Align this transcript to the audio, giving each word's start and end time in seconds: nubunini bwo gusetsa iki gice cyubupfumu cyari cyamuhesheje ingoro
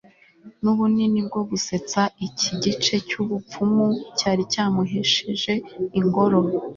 nubunini 0.61 1.19
bwo 1.27 1.41
gusetsa 1.49 2.01
iki 2.27 2.49
gice 2.63 2.95
cyubupfumu 3.07 3.85
cyari 4.17 4.41
cyamuhesheje 4.53 5.53
ingoro 5.99 6.39